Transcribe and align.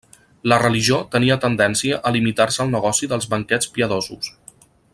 La 0.51 0.57
religió 0.61 0.95
tenia 1.15 1.37
tendència 1.43 1.99
a 2.09 2.13
limitar-se 2.15 2.63
al 2.65 2.73
negoci 2.77 3.11
dels 3.13 3.29
banquets 3.35 3.71
piadosos. 3.77 4.33